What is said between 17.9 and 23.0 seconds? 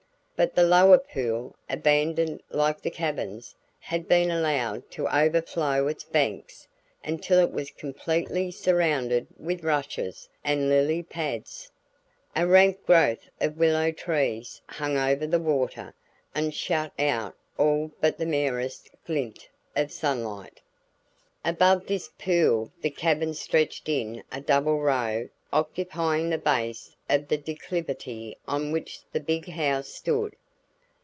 but the merest glint of sunlight. Above this pool the